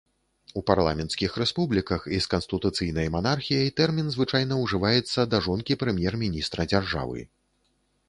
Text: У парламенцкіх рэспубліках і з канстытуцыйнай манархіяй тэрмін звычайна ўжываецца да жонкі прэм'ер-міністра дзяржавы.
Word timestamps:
У 0.59 0.61
парламенцкіх 0.69 1.35
рэспубліках 1.41 2.07
і 2.15 2.21
з 2.27 2.31
канстытуцыйнай 2.33 3.11
манархіяй 3.17 3.69
тэрмін 3.83 4.11
звычайна 4.19 4.61
ўжываецца 4.63 5.29
да 5.35 5.45
жонкі 5.49 5.81
прэм'ер-міністра 5.85 6.71
дзяржавы. 6.75 7.21